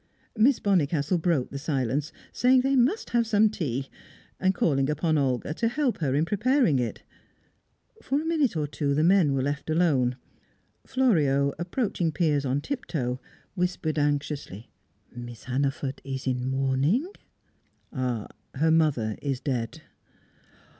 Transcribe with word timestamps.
Miss 0.35 0.59
Bonnicastle 0.59 1.19
broke 1.21 1.51
the 1.51 1.59
silence, 1.59 2.11
saying 2.31 2.61
they 2.61 2.75
must 2.75 3.11
have 3.11 3.27
some 3.27 3.51
tea, 3.51 3.87
and 4.39 4.55
calling 4.55 4.89
upon 4.89 5.15
Olga 5.15 5.53
to 5.53 5.67
help 5.67 5.99
her 5.99 6.15
in 6.15 6.25
preparing 6.25 6.79
it. 6.79 7.03
For 8.01 8.19
a 8.19 8.25
minute 8.25 8.57
or 8.57 8.65
two 8.65 8.95
the 8.95 9.03
men 9.03 9.31
were 9.31 9.43
left 9.43 9.69
alone. 9.69 10.15
Florio, 10.87 11.53
approaching 11.59 12.11
Piers 12.11 12.45
on 12.45 12.61
tiptoe, 12.61 13.19
whispered 13.53 13.99
anxiously: 13.99 14.71
"Miss 15.15 15.43
Hannaford 15.43 16.01
is 16.03 16.25
in 16.25 16.49
mourning?" 16.49 17.05
"Her 17.93 18.71
mother 18.71 19.17
is 19.21 19.39
dead." 19.39 19.83